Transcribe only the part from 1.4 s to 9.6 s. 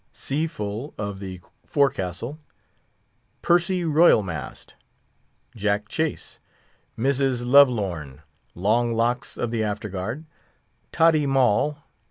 Forecastle. PERCY ROYAL MAST.... JACK CHASE. Mrs. Lovelorn..... Long locks, of